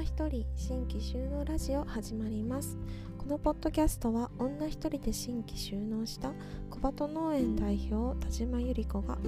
[0.00, 2.78] 女一人新規収納ラジオ始まります。
[3.18, 6.32] このポッドキャストは女一人で新規収納した
[6.70, 9.18] 小鳩農園代表田島由里子が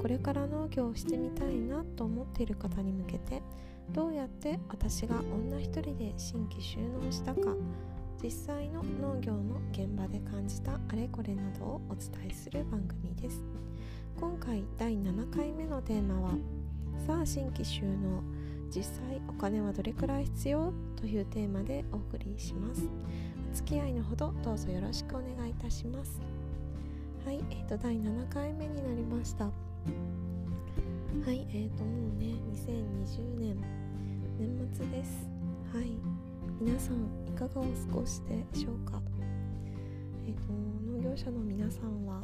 [0.00, 3.42] これから農業をしてみたいなと思っている方に向けて
[3.92, 7.56] どうやって私が女一人で新規収納したか
[8.22, 13.42] 実際の農業の現場で感じたあれこれなどをお伝えする番組です。
[14.20, 16.30] 今回第7回目のテーマは
[17.04, 18.22] さあ新規収納
[18.74, 22.82] 実際お金はどれくらい必要というテーマでお送りします。
[23.52, 26.20] お付き合いのほどどうぞよろしくお願いいたします。
[27.26, 29.44] はいえーと第7回目になりました。
[29.46, 29.52] は
[31.32, 33.56] いえーともうね2020年
[34.38, 35.28] 年末です。
[35.74, 35.86] はい
[36.60, 36.96] 皆さん
[37.28, 39.02] いかがお過ごしでしょうか？
[40.26, 40.52] えっ、ー、と
[40.92, 42.20] 農業者の皆さんは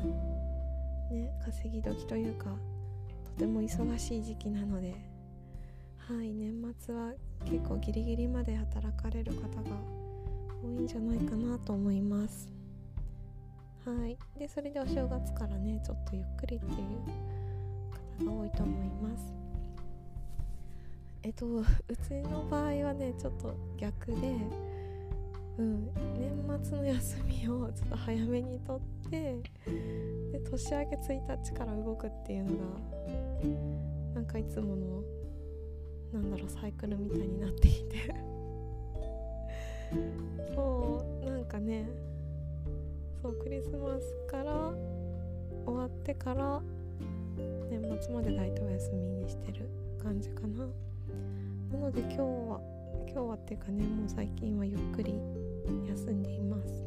[1.11, 2.55] ね稼ぎ時というか
[3.25, 4.95] とても忙しい時期なので
[6.09, 7.13] はい年末は
[7.45, 9.77] 結構ギリギリまで働かれる方が
[10.63, 12.49] 多いんじゃないかなと思います。
[13.85, 19.35] はいでそれでお正月からねちょっとゆっくりっていう方が多いと思います。
[21.25, 21.65] えっとう
[22.07, 24.37] ちの場合はねちょっと逆で
[25.59, 29.43] うん年末の休みをちょっと早めにとって
[30.31, 32.55] で年明け1日から動くっていうのが
[34.15, 35.03] なんかいつもの
[36.17, 38.15] なんだろうサイクルみたいになっていて。
[40.55, 41.87] そうなんかね。
[43.23, 44.73] そうクリスマスから
[45.67, 46.63] 終わってから
[47.69, 49.69] 年末まで大体お休みにしてる
[50.03, 50.67] 感じかな。
[51.71, 52.61] なので今日は
[53.07, 55.21] 今日はっていうかねもう最近はゆっくり
[55.89, 56.87] 休んでいます。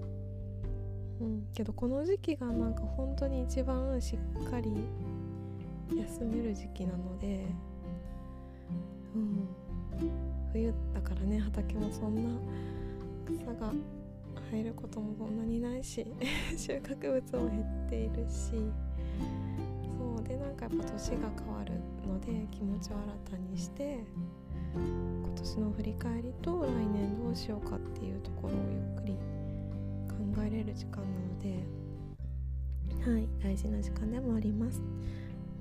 [1.22, 4.72] うんけどこの時期がなんか本当に一番しっかり
[5.96, 7.46] 休める時期なので
[9.16, 9.48] うん。
[10.52, 12.30] 冬だからね畑もそんな
[13.26, 13.72] 草が
[14.52, 16.06] 生えることもそんなにないし
[16.58, 18.52] 収穫物も減っているし。
[20.00, 21.74] そうでなんかやっぱ年が変わる
[22.08, 22.96] ので気持ちを
[23.28, 24.00] 新たにして
[24.74, 29.14] 今年の振り返りと来年どうしようかっていうところをゆっくり
[30.08, 34.82] 考えれる時間なのではい大事な時間でもあります。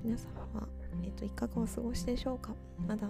[0.03, 0.65] 皆さんは、
[1.03, 2.53] えーと、いかがお過ごしでしょうか。
[2.87, 3.07] まだ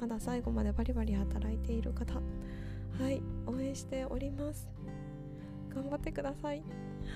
[0.00, 2.14] まだ最後までバリバリ働いている方。
[2.14, 3.22] はい。
[3.46, 4.68] 応援しております。
[5.74, 6.58] 頑張ってください。
[6.58, 6.62] は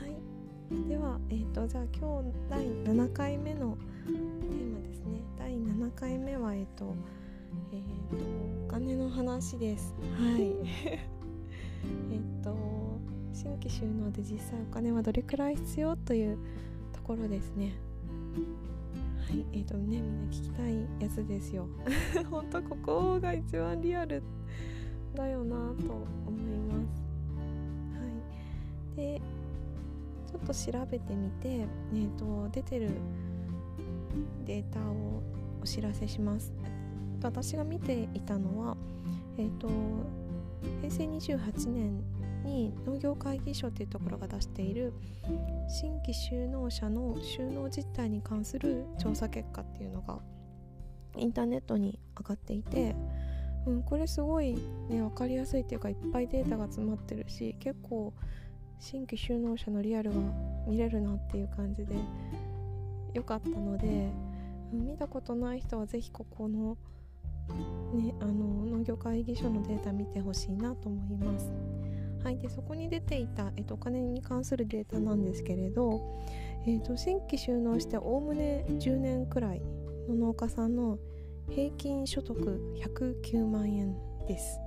[0.07, 0.89] い。
[0.89, 5.21] ではえっ、ー、とじゃあ今日第7回目のテーマですね。
[5.39, 6.95] 第7回目はえっ、ー、と
[7.73, 8.25] えっ、ー、と
[8.67, 9.95] お金の話です。
[10.19, 10.55] はい。
[10.91, 11.01] え
[12.17, 12.57] っと
[13.33, 16.39] 新規収納で実際お金はどれくらい必要という
[16.93, 17.75] ところですね。
[19.37, 21.69] はいえーとねみんな聞きたいやつですよ。
[22.31, 24.23] 本当ここが一番リアル
[25.15, 25.93] だよなと
[26.27, 27.03] 思います。
[27.93, 28.07] は
[28.95, 28.97] い。
[28.97, 29.21] で
[30.27, 32.91] ちょっと調べてみて、えーと、出てる
[34.47, 35.23] データを
[35.63, 36.55] お知らせします。
[37.23, 38.77] 私が見ていたのは
[39.37, 39.69] えっ、ー、と
[40.81, 42.03] 平成28年
[42.47, 44.95] に農業会議所っていうところが出している
[45.69, 50.19] 新規就農者の収納実態に関する調査結果っていうのが
[51.17, 52.95] インターネットに上がっていて、
[53.67, 54.55] うん、これすごい
[54.89, 58.15] ね分かりやすいっていうかいっぱいデータが詰まってるし結構
[58.79, 60.17] 新規就農者のリアルが
[60.67, 61.97] 見れるなっていう感じで
[63.13, 64.11] 良かったので、
[64.73, 66.77] うん、見たことない人は是非ここの
[67.95, 71.53] ね、あの農業会議所のデータ見てほしいなと思います。
[72.23, 76.01] はい、でそこに出ていた、えっと、お金に関するデータなんですけれど、
[76.67, 79.63] えっと、新規収納しておおむね10年くらい
[80.09, 80.99] の農家さんの
[81.51, 82.37] 平均所得
[82.85, 83.97] 109万円
[84.27, 84.59] です。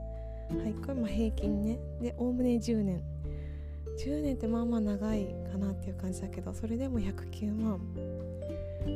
[0.49, 1.79] はい、これも平均ね。
[2.01, 3.03] で、おおむね10年。
[3.99, 7.79] 10年ってまあまあ長いかなっていう感じだけど、それでも109万。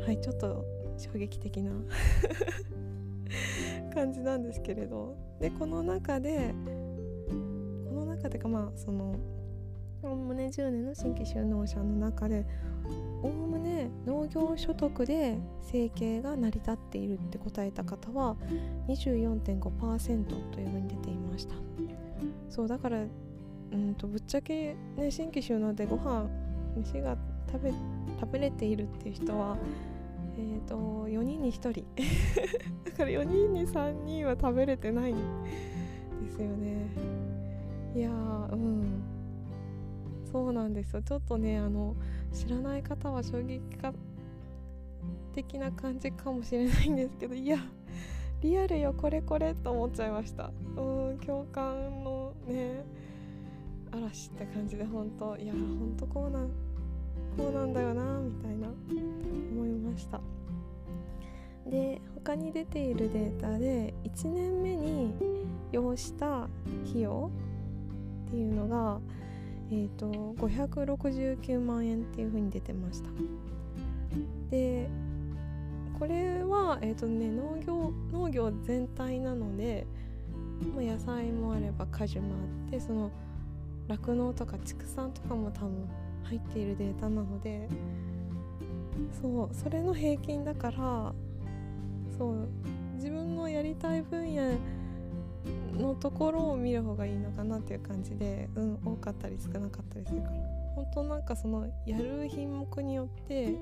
[0.05, 0.65] はい、ちょっと
[0.97, 1.71] 衝撃的な
[3.93, 5.15] 感じなんですけれど。
[5.39, 6.55] で、この中で、
[8.23, 9.15] 中でかまあその
[10.01, 12.45] おおむね10年の新規就農者の中で
[13.21, 18.37] おおむね農業所得で生計が成り立っているって答えた方は
[18.87, 21.55] 24.5%というふうに出ていました。
[22.49, 23.03] そうだから
[23.71, 26.29] うんとぶっちゃけね新規就農でご飯
[26.77, 27.17] 飯が
[27.51, 27.73] 食べ
[28.19, 29.57] 食べれているっていう人は
[30.35, 31.85] えーと、と4人に1人。
[32.85, 35.15] だから4人に3人は食べれてないん
[36.23, 37.22] ですよね。
[37.95, 39.01] いやうん。
[40.31, 41.01] そうなんですよ。
[41.03, 41.95] ちょっとねあの
[42.33, 43.61] 知らない方は衝撃
[45.33, 47.57] 的な感じかもしれないんですけどいや
[48.41, 50.51] リアルよこれこれと思っちゃいました。
[50.75, 50.81] う
[51.13, 52.83] ん共感のね
[53.91, 56.49] 嵐って感じで本当いや本当こうなん
[57.37, 58.67] こうなんだよなみたいな
[59.51, 60.19] 思いました。
[61.67, 65.13] で他に出ているデータで1年目に
[65.71, 66.49] 要した
[66.89, 67.29] 費用
[68.33, 68.99] っていうのが、
[69.69, 70.07] えーと、
[70.39, 73.09] 569万円っていう風に出てました。
[74.49, 74.89] で
[75.99, 79.85] これは、えーとね、農業農業全体なので、
[80.75, 83.11] まあ、野菜もあれば果樹もあってその
[83.87, 85.87] 酪農とか畜産とかも多分
[86.23, 87.69] 入っているデータなので
[89.21, 91.13] そうそれの平均だから
[92.17, 92.47] そう
[92.95, 94.57] 自分のやりたい分野
[95.77, 100.33] のところを見る方がいいのかなっていう感じでうん多かったり少なかったりするから
[100.75, 103.55] 本当なんかそのやる品目によって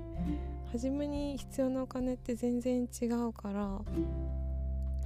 [0.72, 3.80] 初めに必要なお金って全然違うから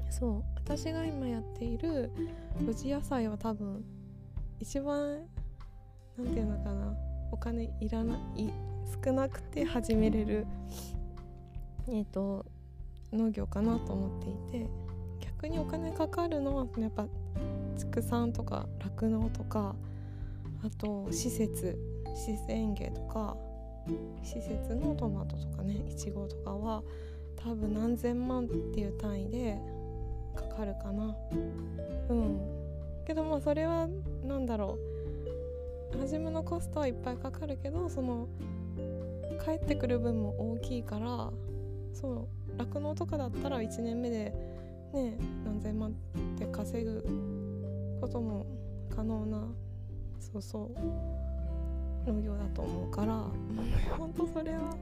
[0.09, 2.11] そう私が今やっている
[2.59, 3.83] 露地野菜は多分
[4.59, 5.19] 一番
[6.17, 6.93] 何て言うのかな
[7.31, 8.49] お金いらない
[9.03, 10.45] 少なくて始めれる
[11.87, 12.45] えっ、ー、と
[13.11, 14.84] 農業かなと思っていて。
[15.45, 17.05] 逆にお金かかるのはやっぱ
[17.77, 19.75] 畜産とか酪農とか
[20.63, 21.77] あと施設
[22.15, 23.37] 施設園芸とか
[24.23, 26.81] 施設のトマトとかねいちごとかは
[27.35, 29.59] 多分何千万っていう単位で
[30.35, 31.15] かかるかな。
[32.09, 32.39] うん。
[33.05, 33.87] けどまあそれは
[34.23, 34.79] 何だろ
[35.93, 35.99] う。
[35.99, 38.27] 初めのコストはいっぱいかかるけどその
[39.45, 41.31] 帰ってくる分も大きいから
[41.93, 44.54] そう酪農とかだったら1年目で
[44.95, 45.93] ね何千万っ
[46.39, 47.03] て稼ぐ
[48.01, 48.45] ことも
[48.95, 49.47] 可能な
[50.19, 50.71] そうそ
[52.07, 53.25] う農業だと思うから
[53.97, 54.75] 本当それは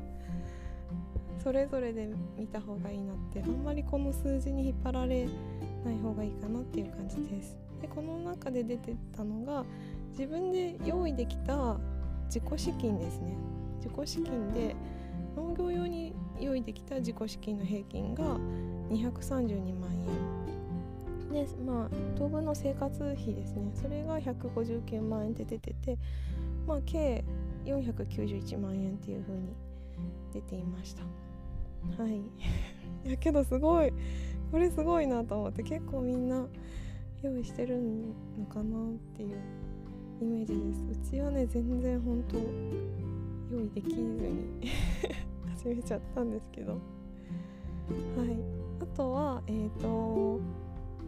[1.44, 5.28] それぞれで見た方がいいなってあんまりこの数字に引っ張られ
[5.84, 7.58] ない方がいいかなっていう感じです。
[7.82, 9.66] でこの中で出てたのが
[10.12, 11.78] 自分で用意できた
[12.28, 13.36] 自己資金ですね
[13.78, 14.74] 自己資金で
[15.36, 18.40] 農業用に用意できた自己資金の平均が
[18.94, 20.44] 232万円
[21.34, 23.72] でまあ当分の生活費ですね。
[23.74, 25.98] それが159万円って出てて
[26.68, 27.24] まあ計
[27.66, 29.50] 491万円っていう風に
[30.32, 31.04] 出ていました。
[32.02, 32.18] はい。
[33.06, 33.92] いやけどすごい。
[34.52, 36.46] これすごいなと思って結構みんな
[37.24, 37.82] 用意してる
[38.38, 39.38] のかなっていう
[40.22, 41.10] イメージです。
[41.10, 42.38] うちはね全然本当
[43.56, 44.62] 用意できずに
[45.58, 46.74] 始めちゃったんですけど。
[46.74, 48.63] はい。
[48.80, 50.40] あとはえっ、ー、と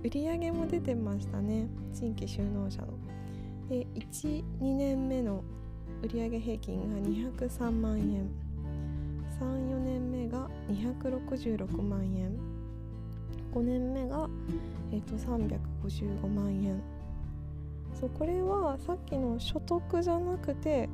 [0.03, 1.67] 売り上げも出てましたね。
[1.94, 2.88] 新規就農者の。
[3.69, 5.44] で12年目の
[6.03, 8.29] 売上平均が203万円
[9.39, 12.38] 34年目が266万円
[13.53, 14.29] 5年目が、
[14.91, 16.81] えーと、355万円
[18.00, 20.89] そうこれはさっきの所得じゃなくて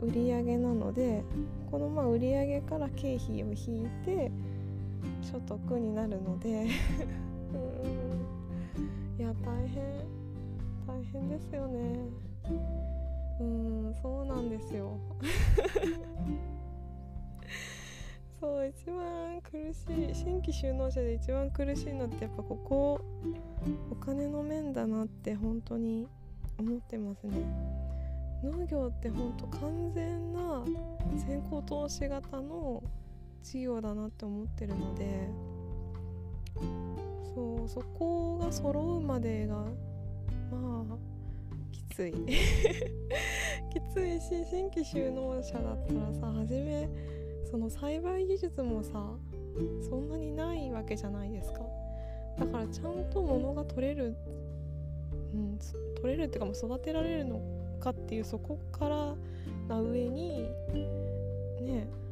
[0.00, 1.24] 売上なので
[1.70, 4.30] このまあ売上から経費を引いて
[5.22, 6.66] 所得になるので。
[7.52, 8.26] う ん
[9.18, 9.82] いや大変
[10.86, 11.98] 大変ですよね。
[13.40, 14.98] うんそうなんですよ。
[18.38, 23.00] そう一番苦しい新規就農者で一番苦しいのってやっぱここ
[23.90, 26.06] お金の面だなって本当に
[26.58, 27.38] 思ってますね。
[28.44, 30.62] 農業って本当完全な
[31.16, 32.82] 先行投資型の
[33.46, 35.28] 事業だなって思ってるので
[37.32, 39.54] そうそこが揃うまでが
[40.50, 40.96] まあ
[41.70, 42.12] きつい。
[43.72, 46.88] きついし新規就農者だったらさ初め
[47.48, 49.12] その栽培技術もさ
[49.88, 51.60] そんなにないわけじゃないですか。
[52.38, 54.16] だからちゃんと物が取れる、
[55.34, 55.58] うん、
[56.02, 57.40] 取れるっていうかもう育てられるの
[57.78, 59.14] かっていうそこから
[59.68, 60.48] な上にね
[61.60, 62.05] え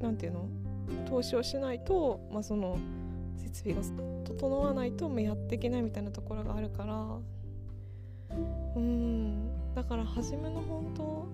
[0.00, 0.48] 何て言うの？
[1.08, 2.78] 投資をしないと、まあ、その
[3.36, 3.82] 設備が
[4.24, 7.06] 整わないとやっていけないみたいなところがあるから。
[8.76, 9.48] うん。
[9.74, 11.26] だから初めの本当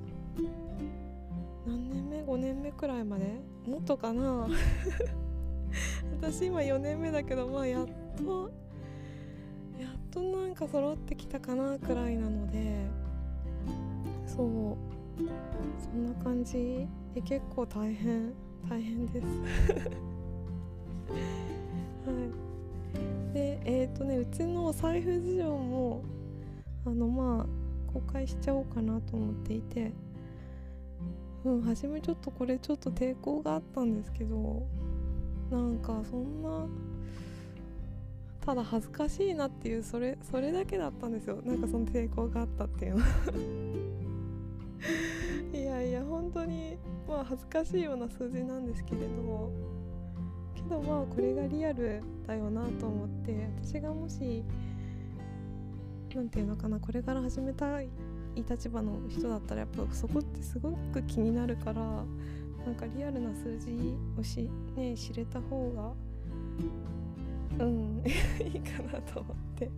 [1.67, 3.41] 何年目？5年目くらいまで？
[3.67, 4.49] もっとかな？
[6.21, 7.87] 私今4年目だけどまあやっ
[8.17, 8.51] と
[9.79, 12.87] やっとなんか揃ってきたかなくらいなので。
[14.27, 14.47] そう。
[15.79, 16.87] そんな感じ？
[17.15, 18.33] で結構大変。
[18.71, 19.27] 大変です。
[22.07, 22.13] は
[23.33, 23.35] い。
[23.35, 26.05] でえっ、ー、とねうちの財布事情も
[26.87, 27.47] あのまあ
[27.93, 29.91] 公開しちゃおうかなと思っていて
[31.45, 34.65] うん初めちょっとこれちょっと抵抗があったんですけど
[35.51, 36.67] なんかそんな
[38.41, 41.43] ただ恥ずかしいなっていうそれそれだけだったんですよ。
[41.45, 43.05] なんかその抵抗があったっていうの。
[45.53, 46.79] いやいや本当に
[47.09, 49.51] まあ恥ずかしいような数字なんですけれど
[50.55, 54.45] けどまあこれがリアルだよなと思って私がもし
[56.15, 57.89] 何て言うのかなこれから始めたい
[58.37, 61.83] 立場の人だったらやっぱそこってすごく気になるから
[62.65, 63.77] なんかリアルな数字
[64.19, 65.71] をし、ね、知れた方
[67.59, 68.03] がうん
[68.41, 69.71] いいかなと思って。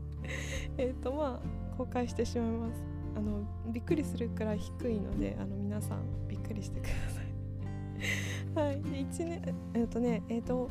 [0.77, 2.92] えっとまあ公開してしまいます。
[3.17, 3.43] あの
[3.73, 8.67] びっくりするくらい低いのであの皆さんびっくりしてください。
[8.67, 8.83] はい。
[8.83, 10.69] で1年えっ、とねえっ、と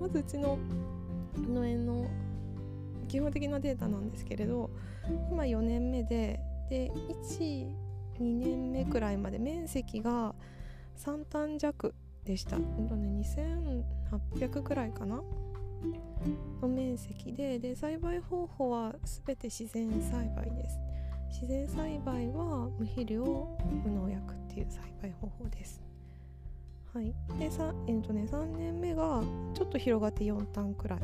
[0.00, 0.58] まずうちの
[1.36, 2.06] 農園の
[3.08, 4.70] 基本的なデータなんですけれど
[5.30, 7.74] 今4年目でで12
[8.20, 10.34] 年目くらいまで面積が
[10.96, 11.94] 3単弱
[12.24, 12.64] でした、ね、
[14.30, 15.22] 2800くらいかな？
[16.60, 18.94] の面積でで栽培方法は
[19.26, 20.78] 全て自然栽培です。
[21.30, 25.80] 自然栽培は無肥料無農薬っていう栽培方法です。
[26.92, 27.14] はい。
[27.38, 29.22] でさ、えーとね、3年目が
[29.54, 31.00] ちょっと広がって4単くらい。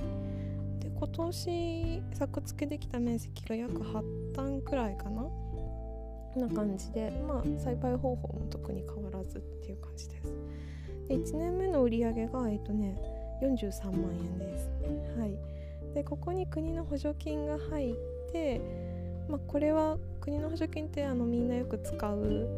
[0.80, 5.24] で今年作付けできた面積が約8単くらいかな。
[6.36, 10.34] な感じでまあ栽培方法も特に変わらずっていう感じです。
[11.08, 12.98] で1年目の売り上げがえっ、とね
[13.42, 14.68] 43万円です。
[15.18, 17.94] はい、でここに国の補助金が入っ
[18.32, 18.60] て、
[19.28, 22.48] まあ、これは国の補助金ってあのみんなよく使う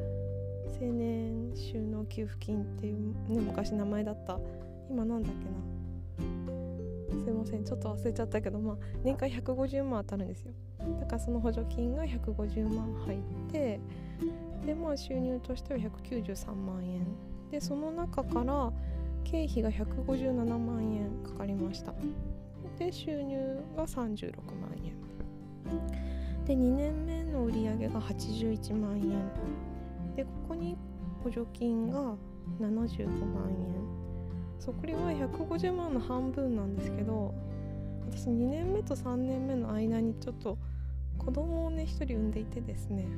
[0.81, 4.39] 青年収納給付金っていう、ね、昔名前だった。
[4.89, 7.23] 今なんだっけな。
[7.25, 10.53] すいませんちょっと忘れちゃったけど、まあ、年間150万当たるんですよ。
[10.99, 13.19] だからその補助金が150万入っ
[13.53, 13.81] て
[14.65, 17.07] でまあ収入としては193万円。
[17.51, 18.73] でその中から
[19.25, 21.93] 経費が157万円かかりました。
[22.79, 23.37] で収入
[23.77, 26.08] が36万円。
[26.49, 29.31] で2年目の売り上げが81万円。
[30.17, 30.79] でここに
[31.23, 32.17] 補助金が
[32.59, 33.59] 75万円。
[34.59, 37.35] そこれは150万の半分なんですけど
[38.11, 40.57] 私2年目と3年目の間にちょっと
[41.19, 43.07] 子供をね1人産んでいてですね。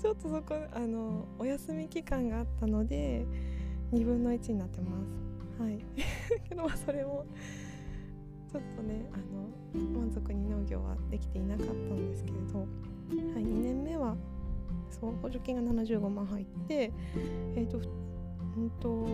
[0.00, 3.26] ちょっとそこあのお休み期間があったので
[3.92, 4.96] 2分の1になってま
[5.58, 5.62] す。
[5.62, 5.84] はい。
[6.48, 7.26] けどそれも
[8.50, 14.16] ちょっとねあの満足に農業はできていなかったんですけれど、はい、2年目は
[14.90, 16.92] そう補助金が75万入って
[17.54, 17.78] えっ、ー、と
[18.56, 19.06] うんと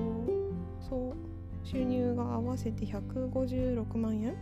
[0.88, 4.36] そう収入が合わせて156万円。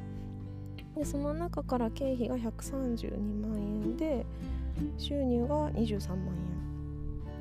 [0.97, 4.27] でその中から経費が132万円で
[4.99, 6.19] 収入が23万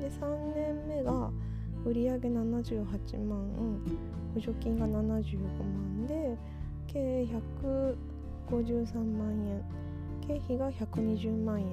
[0.00, 1.30] で3年目が
[1.84, 3.82] 売上78万
[4.34, 6.38] 補助金が75万で
[6.92, 7.26] 計
[8.52, 9.64] 153万円。
[10.26, 11.66] 経費が120万円。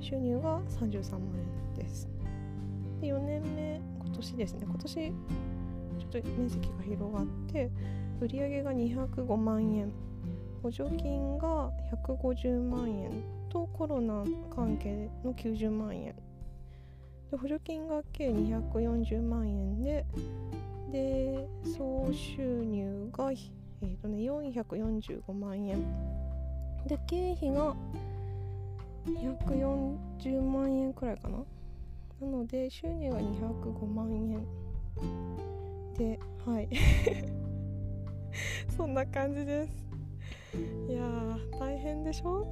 [0.00, 1.20] 収入が33万
[1.74, 2.08] 円です。
[3.00, 4.60] で4年目今年ですね。
[4.64, 7.70] 今年ちょっと面積が広がって
[8.20, 9.92] 売上が205万円。
[10.62, 11.70] 補助金が
[12.06, 13.10] 150万円
[13.50, 14.24] とコロナ
[14.54, 16.14] 関係の90万円。
[17.30, 20.06] で補助金が計240万円で
[20.90, 23.32] で総収入が、
[23.82, 25.82] えーとね、445万円。
[26.86, 27.74] で経費が
[29.06, 31.38] 240万円くらいかな。
[32.20, 34.46] なので収入が205万円。
[35.94, 36.68] ではい。
[38.76, 39.84] そんな感じです。
[40.88, 41.02] いや
[41.58, 42.44] 大変でしょ？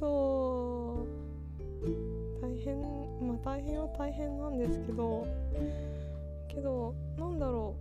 [0.00, 1.06] そう。
[2.40, 2.86] 大変ま
[3.34, 5.26] あ大変は大変なんですけど。
[6.52, 7.76] けどなんだろ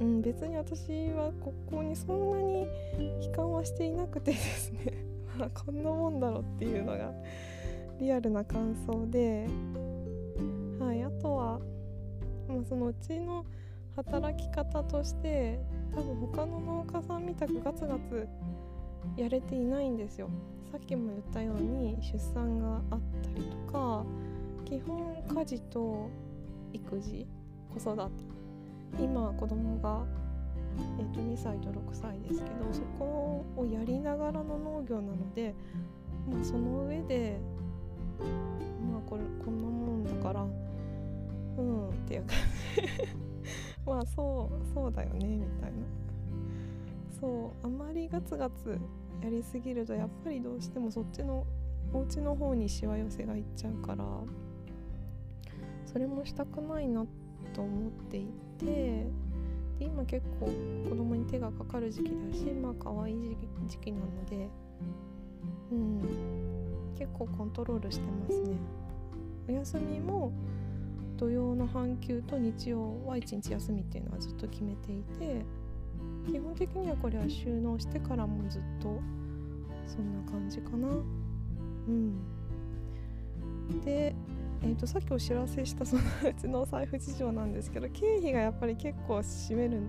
[0.00, 0.04] う。
[0.04, 2.66] うん別に私はここにそんなに
[3.26, 4.92] 悲観はしていなくてですね。
[5.38, 7.12] まあこんなもんだろうっていうのが
[7.98, 9.46] リアルな感想で。
[10.80, 11.60] はいあとは、
[12.48, 13.44] まあ、そのうちの
[13.94, 15.60] 働き方として
[15.94, 18.26] 多分他の農家さんみたくガツガツ
[19.16, 20.30] やれていないんですよ。
[20.72, 24.04] さっきも言ったように出産があったりとか
[24.64, 26.08] 基本家事と
[26.72, 27.26] 育児
[27.72, 28.40] 子育て。
[28.98, 30.04] 今子供が
[30.98, 35.54] えー、と2歳と6歳ですけどそこをやりながらの農業なので、
[36.28, 37.38] まあ、その上で
[38.90, 42.36] まあこれこんなもんだからうんっていう感
[42.76, 42.82] じ
[43.84, 45.78] まあそうそうだよねみたいな。
[47.20, 48.78] そうあまりガツガツ
[49.22, 51.44] やりすぎるとやっぱりどうしてもそっちの
[51.92, 54.04] お家の方にしわ寄せがいっちゃうから。
[55.90, 57.04] それもしたくないな
[57.54, 58.26] と思ってい
[58.58, 58.64] て
[59.78, 60.46] で今結構
[60.88, 64.48] 子供に手がかかる時期だしまあ可愛い時期なので
[65.72, 66.02] うん。
[66.98, 68.56] 結構コントロールしてますね。
[69.48, 70.32] お休みも
[71.16, 75.44] 土曜の半休と日曜は1日休みっていうのはずっと決めていて
[76.30, 79.00] 基本的にはこれは収納してからもずっと
[79.86, 80.88] そんな感じかな。
[80.88, 82.20] うん。
[83.84, 84.14] で、
[84.62, 89.88] えーと、さっきお知らせしたそのうちの財布事情なんですけど経費がやっぱり結構占めるん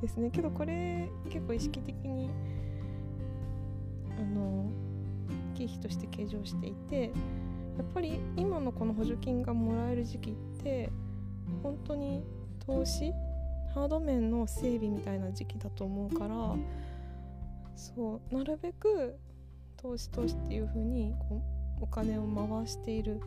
[0.00, 0.30] ですね。
[0.30, 2.30] けどこれ結構意識的に
[4.18, 4.70] あの
[5.54, 7.10] 経費として計上していて
[7.76, 10.90] やっぱり今のこの補助金がもらえる時期って
[11.62, 12.22] 本当に
[12.64, 13.12] 投資
[13.74, 16.56] ハード面の整備みたいな時期だと思うから
[17.74, 19.18] そうなるべく
[19.76, 23.20] 投資投資っていう風にこうお金を回している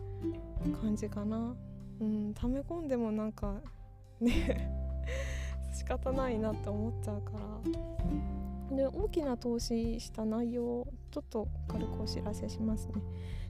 [0.81, 1.55] 感じかな。
[2.01, 3.61] うん溜め込んでもなんか
[4.21, 4.71] ね
[5.73, 8.75] 仕方ないなって思っちゃうから。
[8.75, 12.93] で大きな投資した内容をちょっと軽くお知らせしますね。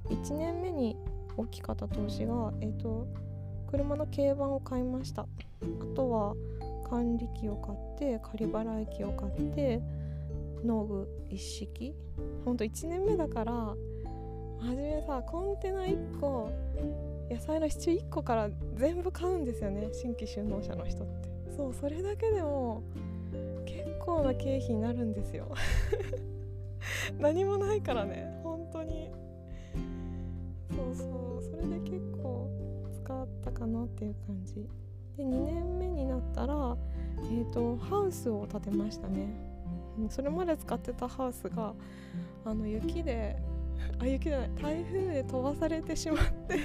[0.06, 0.98] 1年目に
[1.38, 3.08] 大きかった投資がえっ、ー、と
[3.68, 5.24] 車の軽バンを買いました。
[5.24, 5.27] あ
[5.96, 6.36] とは
[6.89, 9.82] 管理機を買って仮払い機を買って
[10.63, 11.94] 農具一式。
[12.46, 13.75] ほんと1年目だから
[14.61, 16.51] 初めさコンテナ1個
[17.29, 21.29] 野菜の支柱1個から全部買うんですよね新規就農者の人って。
[21.55, 22.83] そうそれだけでも
[23.65, 25.53] 結構な経費になるんですよ。
[27.19, 29.09] 何もないからね本当に。
[30.71, 31.03] そうそ
[31.39, 32.47] うそれで結構
[33.03, 34.55] 使ったかなっていう感じ。
[35.17, 36.77] で2年目になったら
[37.17, 39.29] えっ、ー、とハウスを建てましたね。
[40.09, 41.73] それまで使ってたハウスが
[42.45, 43.37] あの雪で
[44.00, 46.59] あ雪じゃない台風で飛ばされてしまって。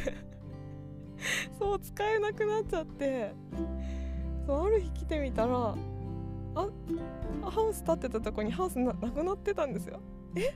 [1.59, 3.33] そう使えなくなっちゃって。
[4.47, 5.75] そうある日来てみたら
[6.55, 6.69] あ
[7.43, 10.01] ハウス建ってたとこにハウスなくなってたんですよ。
[10.37, 10.55] え？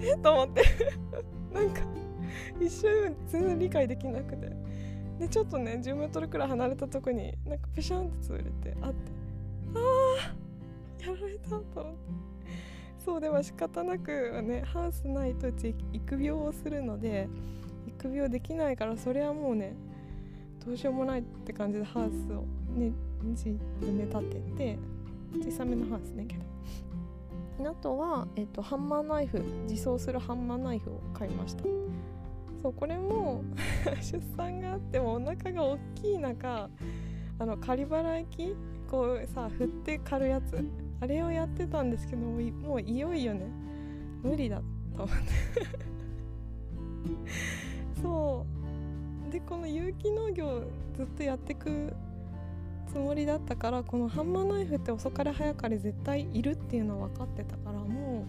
[0.02, 0.16] え？
[0.16, 0.62] と思って。
[1.52, 1.82] なんか
[2.60, 4.50] 一瞬全然理解できなくて。
[5.18, 9.12] でちょっとね 10m くらい離れたとこになんかペシャンって潰れてあって。
[9.74, 11.94] ああやられたと思っ
[12.39, 12.39] て
[13.10, 17.28] そうでも仕方なくねハウスないとうち育苗をするので
[17.88, 19.74] 育苗できないからそれはもうね
[20.64, 22.44] どうしようもないって感じでハウスを
[22.78, 22.92] ね
[23.24, 24.78] 自分で立てて
[25.42, 26.44] 小さめのハウスねけど。
[27.68, 31.64] あとは、えっと、ハンマーナイフ自走するハンマーナイフを買いました。
[32.62, 33.42] そうこれも
[34.00, 36.70] 出産があってもお腹が大きい中
[37.40, 38.54] あの仮払い機
[38.88, 40.64] こうさ振って狩るやつ。
[41.00, 42.36] あれをやってたんですけども
[42.76, 43.46] ういよいよね
[44.22, 44.62] 無理だ
[44.96, 45.14] と思って
[48.02, 48.46] そ
[49.28, 49.32] う。
[49.32, 50.64] でこの有機農業
[50.96, 51.94] ずっとやってく
[52.92, 58.26] つもりだったからこのハンマーナイフって遅かれ早かれ絶対いるっていうのは分かってたからも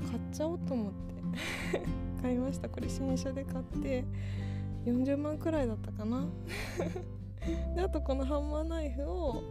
[0.00, 1.02] う買っちゃおうと思って。
[2.22, 2.68] 買いました。
[2.68, 4.04] これ新車で買って
[4.86, 6.24] 40万くらいだったかな。
[7.74, 9.42] であとこのハンマーナイフを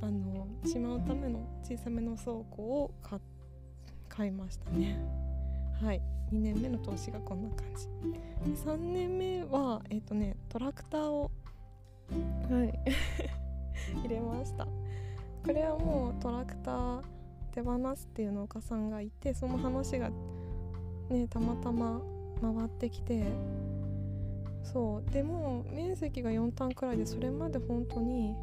[0.00, 2.94] あのしまうための小さめの倉庫を
[4.08, 4.98] 買いましたね。
[5.82, 6.02] はい。
[6.32, 7.88] 2年目の投資がこんな感じ。
[8.64, 11.30] 3年目はえっ、ー、とねトラクターを
[12.50, 12.80] はい。
[14.02, 14.66] 入れました。
[15.44, 17.02] これはもうトラクター
[17.52, 20.10] 手放すっていう農家さんがいてその話が
[21.08, 22.00] ねたまたま
[22.40, 23.24] 回ってきて
[24.62, 25.10] そう。
[25.12, 28.34] でも面積が4単くらいでそれまで本当に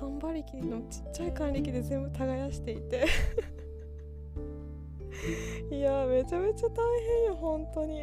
[0.00, 3.04] 3馬力のちっちゃい管理機で全部耕していて。
[5.70, 8.02] いやめちゃめちゃ大変よ本当に。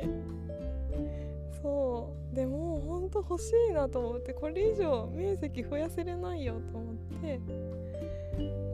[1.62, 2.36] そう。
[2.36, 7.40] でも本当欲しいなと思ってこれ以上面積増やせれないよと思って。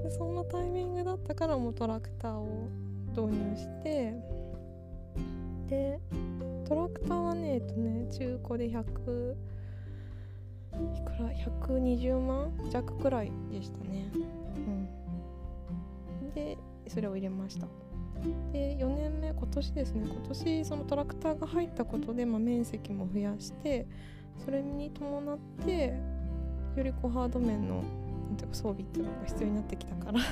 [0.03, 2.67] でそんなタイミングだったからもうトラクターを
[3.09, 4.13] 導入して。
[5.67, 5.99] で
[6.65, 9.35] トラクターはねえっとね中古で100
[10.95, 12.51] いくら？120万？
[12.71, 14.09] 弱くらいでしたね。
[14.13, 14.17] う
[16.25, 16.33] ん。
[16.33, 16.57] で
[16.87, 17.67] それを入れました。
[18.51, 20.05] で4年目今年ですね。
[20.05, 23.87] 今年そのトラクターが入ったことで、まあ、面積も増やして
[24.43, 25.93] それに伴って
[26.75, 27.83] よりこうハード面の
[28.27, 30.19] なんていうか装備っていうのが必要になってきたから。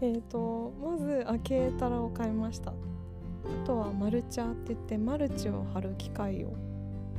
[0.00, 2.72] えとまずあ軽タラを買いました。
[2.72, 6.52] あとはマルチャーって言ってマルチを貼る機械を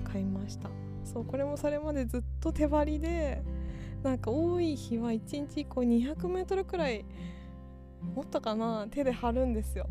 [0.04, 0.70] 買いました。
[1.06, 3.42] そうこれもそれまでずっと手張りで
[4.04, 7.06] なんか多い日は1日1個 200m くらい
[8.14, 9.88] もっとかな手で張るんですよ。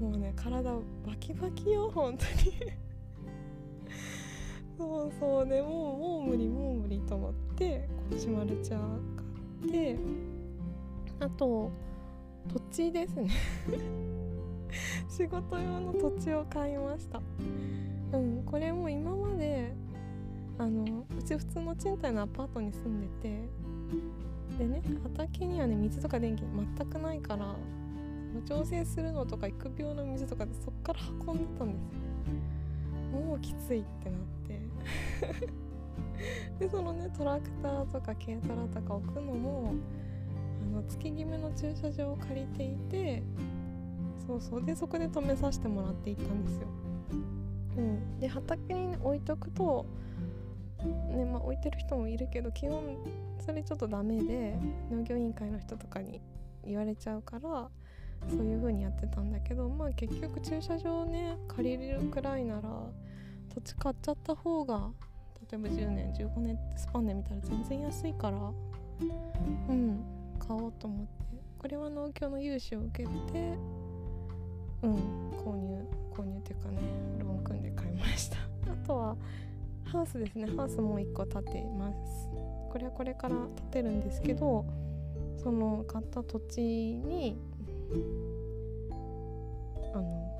[0.00, 0.80] もうね体バ
[1.18, 2.52] キバキよ本当に。
[4.76, 8.80] そうそうでもうもう無理もう無理と思ってこっちマルチャー
[9.60, 9.96] 買って
[11.20, 11.70] あと
[12.48, 13.30] 土地ですね。
[15.08, 17.22] 仕事用の土地を買いました。
[18.12, 19.72] うんこれも今まで
[20.58, 23.48] あのうち普通の賃貸のアパートに住んでて
[24.58, 27.54] でね畑にはね水とか電気全くないから
[28.46, 33.20] 調整するのとか育苗の水とかでそっから運んでたんですよ。
[33.20, 34.60] もうきついってなって。
[36.58, 39.72] でそのねトラクターとか軽トラとか置くのも
[40.72, 43.22] あの月決めの駐車場を借りていて
[44.26, 44.64] そうそう。
[44.64, 46.68] でそこで止めさせてもらっていったんですよ、
[47.76, 49.84] うん、で畑に、ね、置いとくと
[50.84, 52.96] ねまあ置いてる人もいるけど基本
[53.44, 54.56] それちょっとダメで
[54.90, 56.20] 農業委員会の人とかに
[56.64, 57.68] 言われちゃうから
[58.28, 62.62] そういう風にやってたんだけどまあ結局駐車場をね借りれるくらいなら
[63.54, 64.90] 土地買っちゃった方が
[65.50, 68.38] 例えば10年15年ってスパンで見たら全然安いから
[69.68, 70.04] うん
[70.38, 71.12] 買おうと思って
[71.58, 73.12] これは農協の融資を受けて
[74.82, 76.80] うん購入購入っていうかね
[77.18, 78.36] ローン組んで買いました。
[78.36, 79.16] あとは
[79.84, 80.46] ハウスですね。
[80.56, 82.28] ハウスもう1個建てます。
[82.74, 84.64] これはこれから建てるんですけど
[85.36, 87.36] その買った土地に
[89.94, 90.32] あの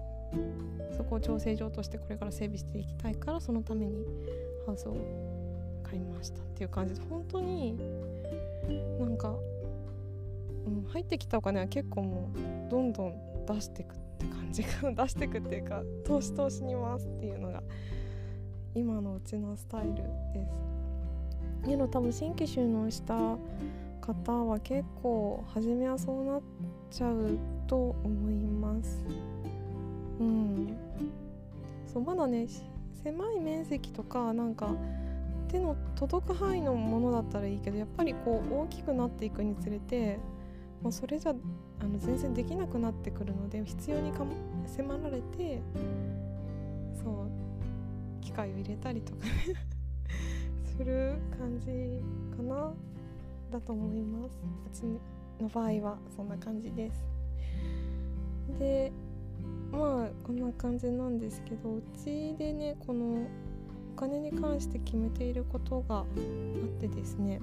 [0.96, 4.04] そこを調整場としてこれから整備していきたいからそのために
[4.66, 4.96] ハウスを
[5.84, 7.78] 買いましたっていう感じで本当に
[8.98, 9.36] なんか、
[10.66, 13.14] うん、入ってきたお金は結構もうどんどん
[13.46, 17.62] 出してくって感じが 出してくっていうか投資投資に回すっていうのが
[18.74, 20.64] 今のうちのスタイルです。
[21.64, 23.14] けど多分新規収納した
[24.00, 26.42] 方は結構初めはそうなっ
[26.90, 29.02] ちゃうと思います。
[30.20, 30.76] うん。
[31.86, 32.46] そうまだね
[33.02, 34.70] 狭い面積とかなんか
[35.48, 40.18] 手の届く範囲のものだったらいいけどやっぱりこう大きくなっていくにつれて
[40.82, 41.34] もうそれじゃ
[41.80, 44.24] あの全然できなくなってくるので必要にか
[44.66, 45.62] 迫られて
[47.02, 47.53] そう。
[48.34, 49.32] 械を入れたりとかね
[50.76, 52.02] する感じ
[52.36, 52.72] かな。
[53.54, 54.38] だと思います。
[54.66, 54.82] うち
[55.40, 57.04] の場合はそんな感じです。
[58.58, 58.92] で
[59.70, 63.26] まあこんな感じなんですけどうちでねこの
[63.96, 66.04] お金に関して決めていることがあっ
[66.80, 67.40] てですね。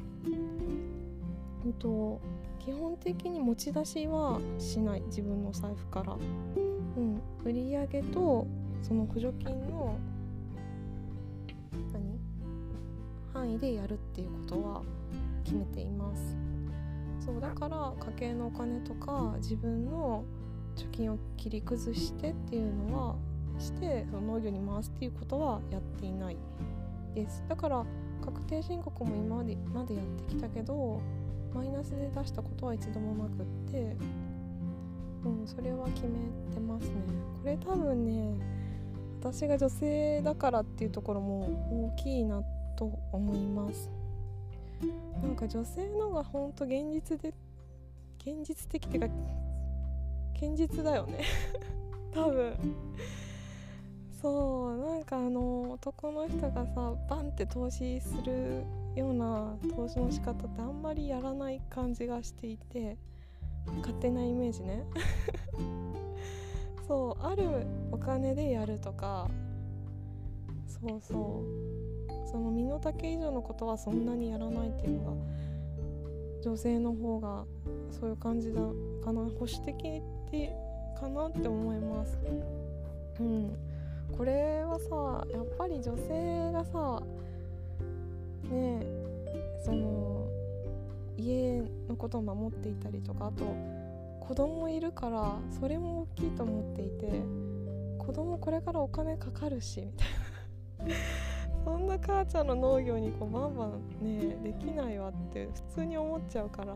[1.66, 2.20] うんと
[2.60, 5.02] 基本的に持ち出しはしない。
[5.08, 8.46] 自分の財布から、うん、売上と
[8.82, 9.96] その補助金の
[13.34, 14.82] 範囲でやるっていうことは
[15.44, 16.38] 決めています。
[17.20, 20.24] そうだから家計のお金とか自分の
[20.76, 23.16] 貯金を切り崩してっていうのは
[23.60, 26.38] してその農業に回すっていうことはやっていない。
[27.14, 27.44] です。
[27.48, 27.86] だから
[28.24, 31.02] 確定申告も今までまでやってきたけど
[31.54, 33.98] マイナスで出したことは一度もなくって
[35.26, 36.12] うんそれは決め
[36.54, 36.94] てますね。
[37.42, 38.36] これ多分ね
[39.20, 43.92] 私が女性だからっていうところも大きいなってと思います。
[45.22, 47.32] なんか女性のがほんと現実で
[48.18, 49.08] 現実的っていうか
[50.34, 51.20] 現実だよね。
[52.12, 52.56] 多分。
[54.20, 58.64] そうなんかあの男の人がさバンって投資する
[58.96, 62.98] ような投資の仕方ってあんまりやらない感じがしていて
[63.78, 64.84] 勝手なイメージね。
[66.88, 69.30] そうあるお金でやるとか。
[70.68, 71.81] そうそう。
[72.32, 75.12] その身の丈以上のことはそんなにやらないっていうのが
[76.42, 77.46] 女性の方が
[77.92, 78.62] そういう感じだ
[79.04, 80.54] かな保守的って
[81.00, 82.18] かなって思います。
[83.20, 83.52] うん。
[84.18, 87.02] これはさやっぱり女性がさ
[88.50, 88.86] ね
[89.64, 90.28] その
[91.18, 93.56] 家のことを守っていたりとかあと
[94.20, 97.22] 子供いるからそれも大きいと思っていて
[97.98, 101.31] 子供これからお金かかるしみたいな。
[101.64, 106.76] そんな母ちゃんの農業にこうバンバンねできないわって普通に思っちゃうから。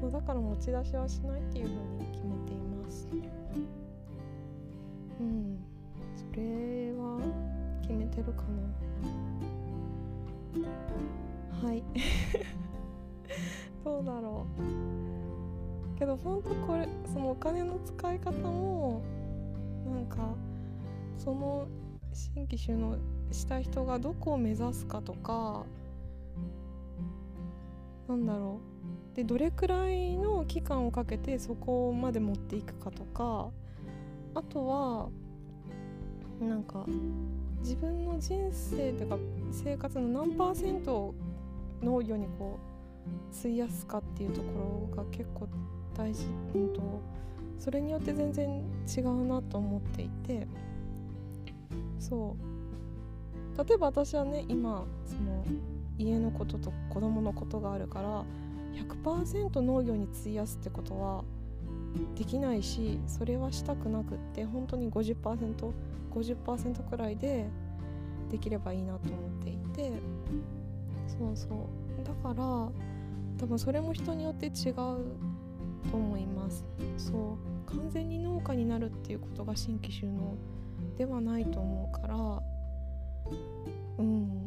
[0.00, 3.08] そうだから持ち出しはしないっていう風に決めています。
[5.20, 5.58] うん
[6.16, 7.20] それは
[7.82, 8.44] 決めてるか
[11.62, 11.68] な。
[11.68, 11.82] はい。
[13.84, 15.98] どうだろう。
[15.98, 19.02] けどほんとこれそのお金の使い方も
[19.86, 20.34] なんか
[21.18, 21.66] その
[22.14, 22.96] 新規収納
[23.32, 25.64] した人がどこを目指すかとか
[28.08, 28.60] なんだろ
[29.12, 29.16] う。
[29.16, 33.50] でどれくらいの期間をかけてそこまで持っていくかとか
[34.34, 35.08] あとは
[36.40, 36.84] なんか
[37.60, 39.18] 自分の人生というか
[39.52, 41.14] 生活の何パーセントを
[41.82, 45.48] 農業にこう費やすかっていうところが結構
[45.96, 46.80] 大事、うんと、
[47.58, 48.64] それによって全然
[48.96, 50.46] 違うなと思っていて。
[52.08, 53.66] そう。
[53.68, 55.44] 例えば私はね今その
[55.96, 58.24] 家のことと子供のことがあるから
[59.04, 61.24] 100%農業に費やすってことは
[62.16, 65.72] できないしそれはしたくなくって本当に 50%50%
[66.12, 67.46] 50%くらいで
[68.30, 69.92] できればいいなと思っていて
[71.06, 72.04] そうそう。
[72.04, 72.34] だから
[73.38, 74.84] 多分それも人によって違うと
[75.92, 76.64] 思います。
[76.98, 77.70] そう。
[77.70, 80.36] 完全に農家になるっていうことが新規収納
[80.96, 82.42] ではないと思うから
[83.98, 84.44] うん。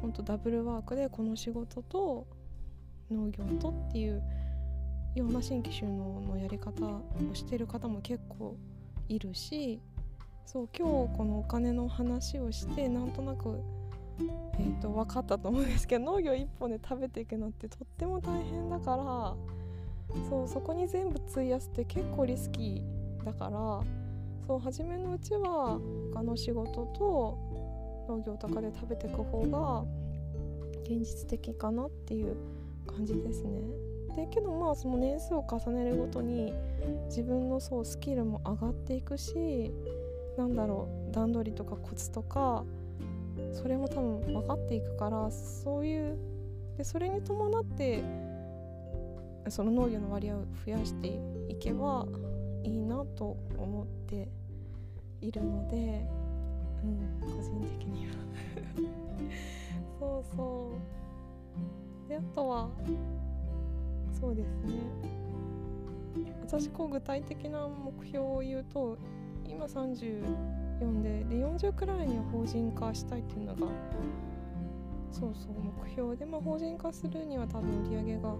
[0.00, 2.26] ほんとダブルワークでこの仕事と
[3.10, 4.22] 農業とっていう
[5.14, 7.02] ような新規収納のやり方を
[7.34, 8.56] してる方も結構
[9.08, 9.80] いるし
[10.46, 13.60] そう今日このお金の話をしてなんとなく、
[14.58, 19.34] えーと、分かったと思うんですけど農業一本で食べていくのってとっても大変だから
[20.28, 24.01] そうそこに全部費やすって結構リスキーだから
[24.52, 25.80] そう初めのうちは
[26.12, 27.38] 他の仕事と
[28.06, 29.82] 農業とかで食べていく方が
[30.82, 32.36] 現実的かなっていう
[32.86, 33.50] 感じですね。
[34.14, 36.52] でけどまあその年数を重ねるごとに
[37.06, 39.72] 自分のそうスキルも上がっていくし
[40.36, 42.62] なんだろう段取りとかコツとか
[43.54, 46.18] それも多分分かっていくからそういう
[46.76, 48.04] でそれに伴って
[49.48, 52.06] その農業の割合を増やしていけば
[52.64, 54.28] いいなと思って
[55.22, 56.06] いるので、
[56.84, 58.12] うん、個人的には。
[59.98, 60.70] そうそ
[62.06, 62.08] う。
[62.08, 62.68] であとは
[64.12, 64.80] そうですね。
[66.42, 68.98] 私こう具体的な目標を言うと
[69.46, 73.66] 今34でで40くらいには法人化したいっていうのが
[75.10, 75.54] そうそう
[75.84, 78.34] 目標で、まあ、法人化するには多分売り上げが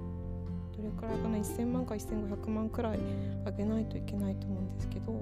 [0.77, 2.99] どれくらいかな1000万か1500万くらい
[3.47, 5.13] 上げないといけないと思うんですけど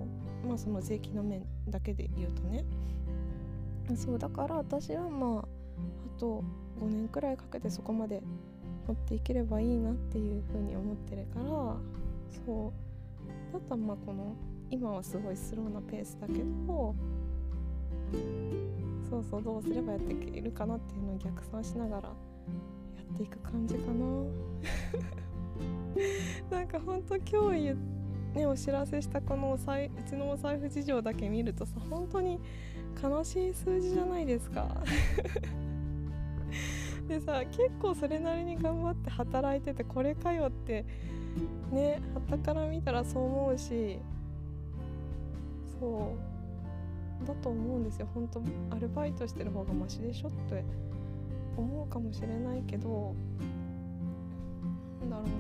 [0.47, 2.65] まあその税金の面だけで言うとね。
[3.97, 6.45] そうだから私はまああと
[6.81, 8.23] 5年くらいかけてそこまで
[8.87, 11.45] 持っていければいいなっていうふうに思ってるから
[12.47, 14.37] そうだったらまあこの
[14.71, 16.35] 今はすごいスローなペースだけ
[16.67, 16.95] ど
[19.09, 22.15] そうそうどうすればやっていけるかなっていうのを逆算しながらや
[23.15, 25.30] っていく感じかな。
[26.51, 27.75] なんかほんと今日
[28.35, 32.39] ねお知らせしたこのおさいうちのお財布事情だけ見るとさ本当に
[33.03, 34.69] 悲しい数字じゃないですか。
[37.09, 40.85] でさ結構それなりに頑張って働いててこれかよって
[41.73, 43.99] ねはたから見たらそう思うし
[45.81, 46.15] そ
[47.25, 48.09] うだと思うんですよ。
[48.15, 48.41] 本当
[48.75, 50.65] アルバイトしてる方がマシでしょって
[51.57, 53.15] 思うかもしれないけど
[55.01, 55.31] なんだろうな。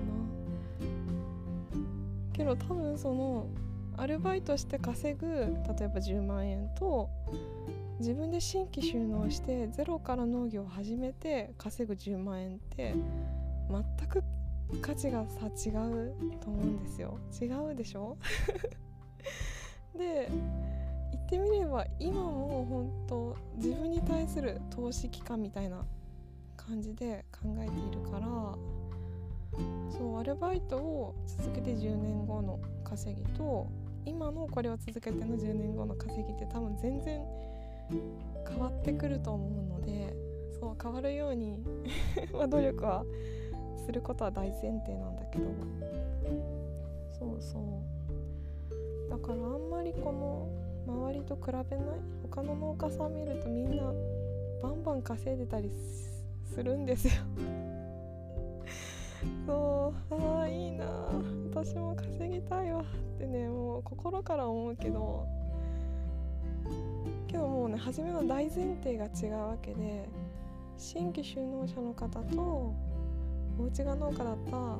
[2.32, 3.46] けど多分その
[3.96, 7.10] アルバイトして稼ぐ例えば10万円と
[7.98, 12.94] 自分で新規収納してゼロから農業を始めて稼ぐ10万円って
[13.68, 14.22] 全く
[14.80, 17.18] 価値がさ違うと思うんですよ。
[17.40, 18.16] 違うでしょ？
[19.98, 20.30] で
[21.12, 25.84] 言ってみれば今も本当自分に対する投資期間みたいな
[26.56, 28.56] 感じで考えているから
[29.90, 33.68] そうアルバイトを続けて10年後の稼ぎと
[34.04, 37.22] 今のこれを続けての10年後の稼ぎって多分全然
[38.48, 40.14] 変わってくると思うので
[40.58, 41.58] そう変わるように
[42.32, 43.04] ま努力は
[43.84, 45.44] することは大前提なんだけど。
[47.18, 49.10] そうそう。
[49.10, 50.48] だからあんまりこの
[50.86, 51.66] 周りと比べない。
[52.22, 53.92] 他の農家さん見るとみんな
[54.62, 55.70] バンバン稼いでたり
[56.54, 57.12] するんですよ。
[59.46, 60.86] そうああいいな。
[61.50, 62.84] 私も稼ぎたいわっ
[63.18, 65.26] てねもう心から思うけど
[67.26, 70.08] けどもうね初めの大前提が違うわけで
[70.78, 72.74] 新規就農者の方と
[73.58, 74.76] お家が農家だった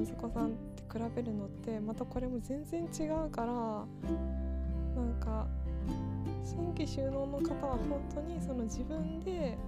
[0.00, 5.48] 息子さんって比べるのってまたこれも全然違うからなんか
[6.44, 9.58] 新規収納の方は本当にその自分で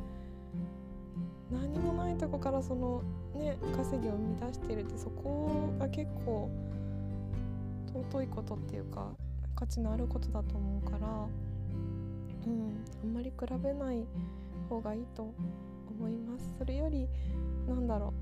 [2.21, 3.03] とこからその
[3.35, 6.51] ね稼ぎを生み出しているってそこが結構
[8.11, 9.09] 尊いことっていうか
[9.57, 11.07] 価値のあることだと思うから
[12.47, 14.05] うんあんまり比べない
[14.69, 15.33] 方がいいと
[15.99, 16.55] 思います。
[16.59, 17.09] それより
[17.67, 18.13] なんだろ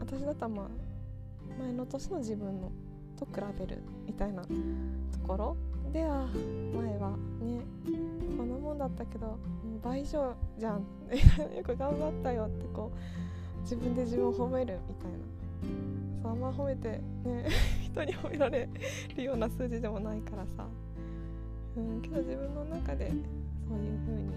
[0.00, 0.68] 私だったらまあ
[1.58, 2.70] 前の年の自分の
[3.16, 4.48] と比べるみたいなと
[5.26, 5.56] ころ
[5.92, 6.28] では
[6.74, 7.62] 前はね
[8.36, 9.36] こんなもんだったけども
[9.80, 10.84] う倍以上じゃん。
[11.56, 15.18] よく頑張ったよってこう自分で自分を褒めるみたいな。
[16.22, 17.46] そうあんま褒めてね
[17.82, 18.68] 人に褒められ
[19.16, 20.66] るような数字でもないからさ。
[21.76, 24.32] うんけど自分の中でそういう風に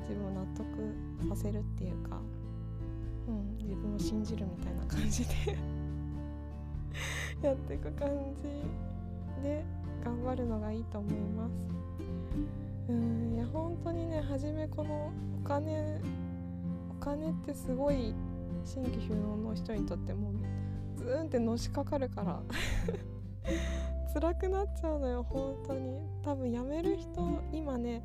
[0.00, 2.20] 自分を納得させるっていうか、
[3.28, 5.56] うん、自分を信じるみたいな感じで
[7.46, 9.64] やっていく感じで
[10.08, 11.52] 頑張るのがいいと思います。
[12.88, 15.12] うんいや本当にね初めこの
[15.44, 16.00] お金
[16.90, 18.14] お金ってすごい
[18.64, 20.32] 新規収納の人にとっても
[20.96, 22.42] ズーンってのしかかるから
[24.14, 26.00] 辛くなっちゃうのよ本当に。
[26.22, 28.02] 多分辞める人今ね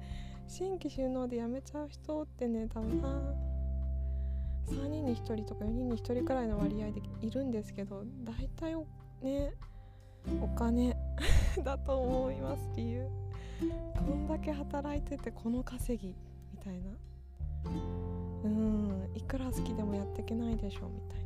[0.48, 3.02] 新規収納で辞めちゃう人ってね多分
[4.68, 8.76] 3, 3人に1人とか4人に1人くらいの割合でいるんですけど大体
[9.22, 9.54] ね
[10.42, 10.96] お金
[11.64, 13.08] だと思います理由
[13.96, 16.16] こんだけ働いててこの稼ぎ
[16.52, 16.92] みたいな。
[18.44, 21.20] うんいくら好きでもやっていけないでしょみたい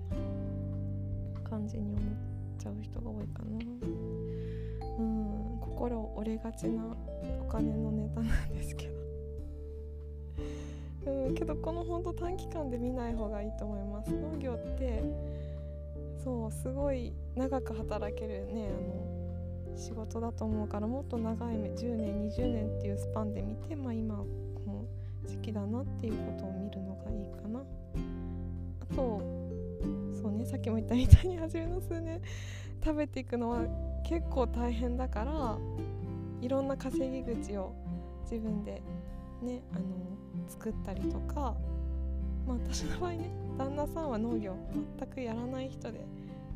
[1.43, 1.49] な。
[1.49, 1.99] 感じに思っ
[2.59, 3.59] ちゃう人が多いかな。
[4.99, 6.83] うん心折れがちな
[7.41, 8.97] お金のネタなんですけど。
[11.27, 14.11] うんけどこのほんと短期間で見ない方がいいと思います。
[14.11, 15.01] 農業って
[16.23, 24.25] そうすごい長く働けるねあの仕事だと思うからもっと長い目10年20年っていうスパンで見て、まあ、今こ
[24.65, 24.85] の
[25.25, 27.59] 時期だなっていうことを見るのがいいかな。
[27.59, 29.21] あと
[30.19, 32.21] そうねさっきも言ったみたいに初めの数年
[32.83, 33.61] 食べていくのは
[34.03, 35.57] 結構大変だから
[36.41, 37.73] いろんな稼ぎ口を
[38.23, 38.81] 自分で
[39.41, 39.81] ねあの
[40.47, 41.55] 作ったりとか
[42.47, 44.55] まあ私の場合ね旦那さんは農業
[44.99, 46.05] 全くやらない人で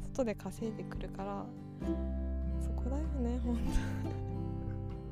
[0.03, 1.45] 外で稼いでくるから
[2.61, 3.71] そこだよね本当。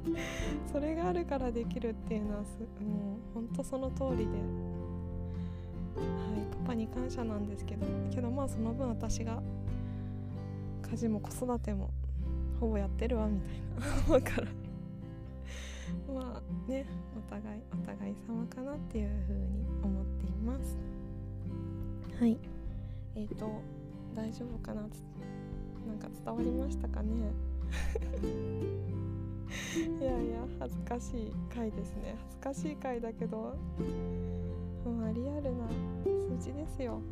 [0.71, 4.23] それがあるからできるっていうのはすもう本当その通りで。
[5.95, 6.03] は
[6.37, 9.41] いパパに感謝なんですけどけどまあその分私が
[10.89, 11.89] 家事も子育ても
[12.59, 13.51] ほぼやってるわみたい
[13.89, 14.47] な思うから。
[16.13, 16.85] まあね
[17.17, 20.77] お互いお互い様かなっていう風に思っています。
[22.19, 22.37] はい。
[23.15, 23.49] えっ、ー、と
[24.13, 24.81] 大丈夫かな？
[24.81, 24.89] なん
[25.99, 27.13] か伝わりましたかね？
[30.01, 32.17] いやいや恥ずかしい回ですね。
[32.19, 33.55] 恥ずかしい回だけど
[34.85, 35.65] まあリアルな。
[36.37, 36.99] 数字ですよ。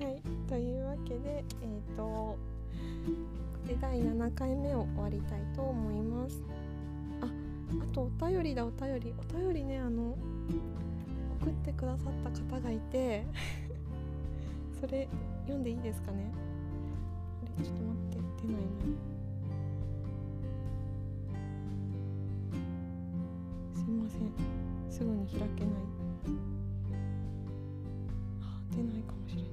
[0.00, 0.20] はい。
[0.48, 2.36] というわけでえっ、ー、と
[3.66, 6.42] で第7回目を終わりたいと思います。
[7.20, 7.28] ああ
[7.94, 8.66] とお便りだ。
[8.66, 9.14] お便り。
[9.16, 10.16] お便りねあの
[11.42, 13.26] 送ってくださった方がいて
[14.80, 15.08] それ
[15.42, 16.32] 読んでいいですかね？
[17.42, 18.68] あれちょっと待って出ないな。
[23.74, 24.20] すいません。
[24.90, 25.72] すぐに開けない。
[28.40, 29.52] あ出ないかもしれない。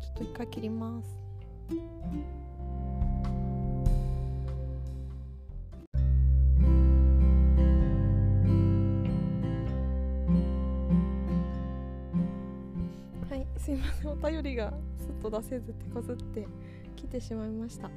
[0.00, 1.18] ちょっと一回切ります。
[14.12, 16.46] お便りがすっと出せず手こずって
[16.96, 17.84] 来てしまいました。
[17.84, 17.90] は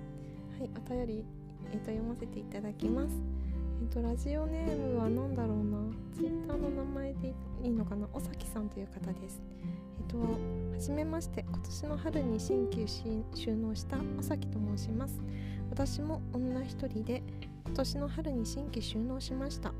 [0.60, 1.26] いお便り、
[1.72, 3.16] えー、と読ませていただきます。
[3.82, 5.78] えっ、ー、とラジオネームは何だろうな。
[6.16, 8.08] ツイッターの名前でいいのかな？
[8.14, 9.42] おさきさんという方です。
[10.00, 11.46] えっ、ー、とはじめまして。
[11.48, 15.20] 今年の春に新旧収納したおさきと申します。
[15.70, 17.24] 私も女一人で
[17.66, 19.74] 今年の春に新規収納しました。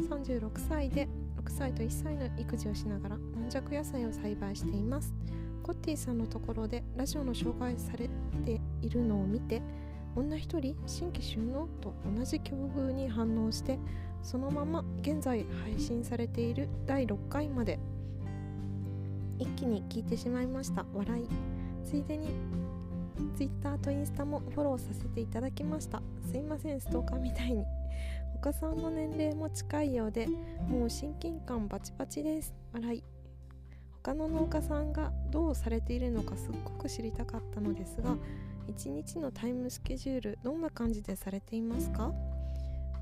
[0.00, 1.08] 36歳で
[1.44, 5.14] 6歳と1歳の育児をしながら軟弱野菜を栽培しています。
[5.62, 8.08] コッティさんのところでラジオの紹介され
[8.44, 9.62] ているのを見て
[10.14, 13.78] 女一人新規収納と同じ境遇に反応して
[14.22, 17.78] そのまま現在配信されている第6回まで
[19.38, 20.84] 一気に聞いてしまいました。
[20.94, 21.26] 笑い。
[21.84, 22.28] ついでに
[23.36, 26.00] Twitter とインスタもフォローさせていただきました。
[26.30, 27.64] すいませんストーカーみたいに。
[28.36, 30.26] お子さんの年齢も近いようで
[30.68, 32.54] もう親近感バチバチです。
[32.72, 33.11] 笑い。
[34.02, 38.16] 他の農家さんがどうされているのかすっごく知りたかったのですが
[38.68, 42.12] 1日のタイムスケジュールどんな感じでされていますか？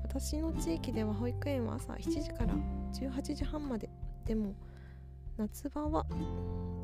[0.03, 2.53] 私の地域では保育園は朝7時から
[2.93, 3.89] 18時半まで
[4.25, 4.53] でも
[5.37, 6.05] 夏場は、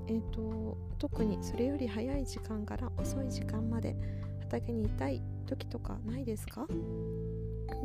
[0.08, 3.96] えーと、特にそれより早い時間から遅い時間まで
[4.40, 6.66] 畑にいたい時とかないですか？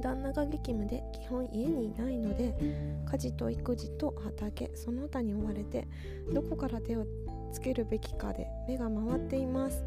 [0.01, 2.55] 旦那が激務で基本家にいないので
[3.11, 5.87] 家事と育児と畑その他に追われて
[6.33, 7.07] どこから手を
[7.53, 9.85] つけるべきかで目が回っています。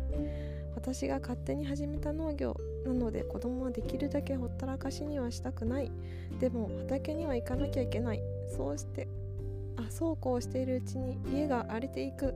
[0.75, 5.91] 私が勝手に始めた農業なので子供はできるだけほったらかしにはしたくない。
[6.39, 8.21] でも畑には行かなきゃいけない。
[8.55, 9.07] そうして
[9.77, 12.35] あそうこうしているうちに家が荒れていく。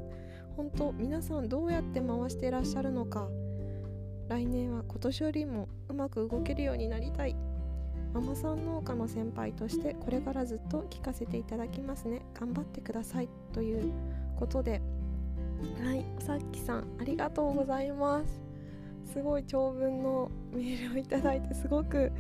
[0.56, 3.30] 本当皆さんどうやって回していらっしゃるのか。
[4.30, 7.36] 来年は今年よりもうまく動けるようになりたい。
[8.14, 12.26] ママさん農家の先輩としてこれからずっと聞かせていただきますね。
[12.34, 13.92] 頑張ってくださいという
[14.38, 14.82] ことで。
[15.84, 18.42] はいさっきさんありがとうございます。
[19.14, 22.12] すごい長文のメールをいただいてすごく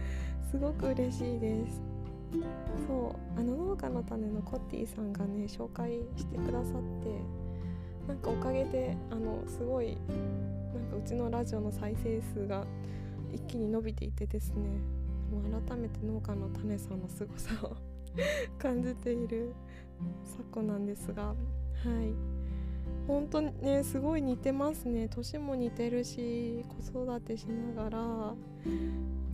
[0.51, 1.81] すごく嬉しいです。
[2.87, 7.09] そうあの農家の種のコッティさんがね紹介してくださって
[8.07, 9.97] なんかおかげであのすごい
[10.73, 12.65] なんかうちのラジオの再生数が
[13.33, 14.98] 一気に伸びていてですね。
[15.31, 17.75] もう改めて農家の種さんの凄さを
[18.57, 19.53] 感じている
[20.25, 22.13] 昨今なんですがはい。
[23.07, 25.07] 本当にねすごい似てますね。
[25.07, 28.33] 年も似てるし子育てしながら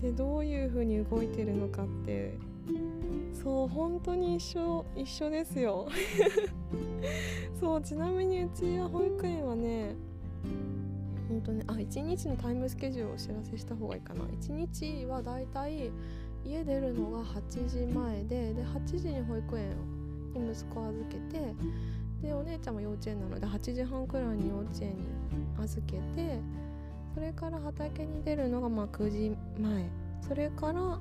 [0.01, 2.37] でどういう風に動いてるのかって。
[3.33, 5.87] そう本当に一緒一緒ですよ。
[7.59, 9.95] そうちなみにうちは保育園はね
[11.35, 14.23] 本当ねあ1日のタイムスケジュールをお知らせした方がいいかな。
[14.23, 15.91] 1日はだいたい
[16.45, 19.71] 家出るのが8時前でで8時に保育園
[20.33, 21.53] に息子を預けて
[22.21, 25.03] でお姉ちゃんも幼稚園なので8時半くらいに幼稚園に
[25.61, 26.39] 預けて
[27.13, 29.89] それから畑に出るのがまあ9時前。
[30.21, 30.99] それからど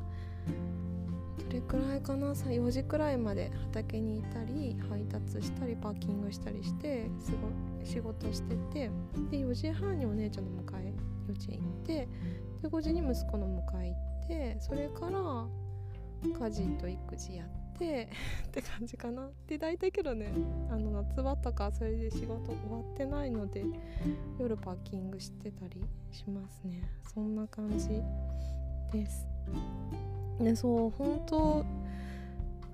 [1.50, 8.90] れくらいかな？4時くらいまで畑にいたり配達したりパーキングしたりしてすごい仕事してて
[9.30, 10.94] で4時半にお姉ちゃんの迎え
[11.28, 12.08] 幼稚園行って
[12.62, 15.46] で5時に息子の迎え行ってそれから
[16.46, 18.08] 家事と育児やって
[18.48, 19.28] って感じかな。
[19.46, 20.32] で大体けどね
[20.70, 23.64] あの夏場とかそれで仕事終わってないので
[24.38, 26.82] 夜パーキングしてたりしますね。
[27.12, 28.02] そんな感じ
[28.92, 29.26] です。
[30.38, 31.64] ねそう本当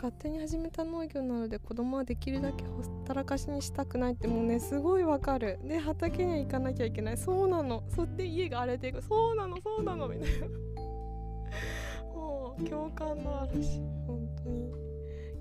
[0.00, 5.58] 勝手に始めた農業なので子供はできるだけほったらかしにしたくないってもうねすごいわかる。
[5.62, 7.18] で畑には行かなきゃいけない。
[7.18, 7.84] そうなの。
[7.94, 9.02] そって家が荒れていく。
[9.02, 9.58] そうなの。
[9.60, 10.08] そうなの。
[10.08, 10.46] みたいな。
[12.16, 13.82] もう共感の嵐。
[14.06, 14.72] 本当に。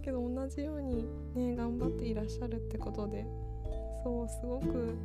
[0.02, 1.06] けど同じように
[1.36, 3.26] ね頑張っていらっしゃるってことで
[4.04, 4.98] そうすごく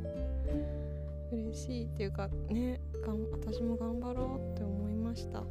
[1.31, 5.43] 嬉しいっていうかねがん私も頑張ろうって思いました。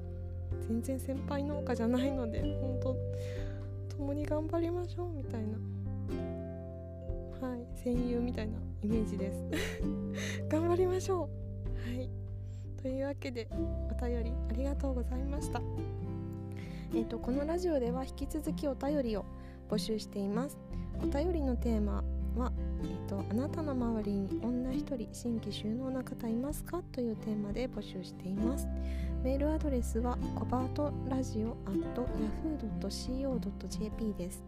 [0.68, 2.96] 全然先輩農家じゃないので本当
[3.96, 5.58] 共に頑張りましょうみたいな。
[7.40, 9.44] はい戦友みたいなイメージです。
[10.48, 11.28] 頑張りましょ
[11.86, 11.96] う。
[11.96, 12.10] はい。
[12.80, 15.60] というわけでお便りありがとうございました。
[16.92, 19.24] えーと、このラジオでは引き続きお便りを
[19.68, 20.58] 募集しています。
[21.02, 22.04] お便りのテーマ
[22.36, 22.52] は、
[22.84, 26.82] えーと、あなたの周りに女一人新規収納な方いますか？
[26.92, 28.68] というテーマで募集しています。
[29.22, 31.72] メールアドレスはコバートラジオ at
[32.82, 34.44] yahoo.co.jp です。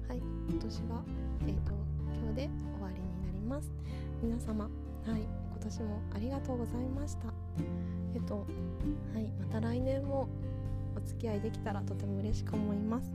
[0.09, 0.17] はい、
[0.49, 1.03] 今年は、
[1.47, 1.71] えーと、
[2.21, 3.71] 今日で終わりになります。
[4.21, 4.69] 皆様、は
[5.17, 7.33] い、今年もありがとうございました。
[8.13, 8.45] えっ、と、
[9.13, 10.27] はい、また来年も
[10.97, 13.09] お付き合いできたらとても嬉しく思います。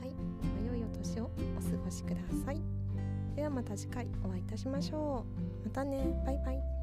[0.00, 0.12] はい、
[0.66, 2.16] 良いお年をお過ごしくだ
[2.46, 2.62] さい。
[3.36, 5.26] ではまた次回お会いいたしましょ
[5.64, 5.68] う。
[5.68, 6.73] またねバイバイ